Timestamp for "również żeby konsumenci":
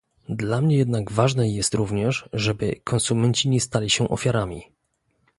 1.75-3.49